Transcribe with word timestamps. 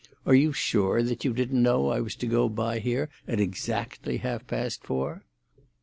Are 0.25 0.33
you 0.33 0.51
sure 0.51 1.03
that 1.03 1.23
you 1.23 1.31
didn't 1.31 1.61
know 1.61 1.89
I 1.89 1.99
was 1.99 2.15
to 2.15 2.25
go 2.25 2.49
by 2.49 2.79
here 2.79 3.07
at 3.27 3.39
exactly 3.39 4.17
half 4.17 4.47
past 4.47 4.83
four?" 4.83 5.25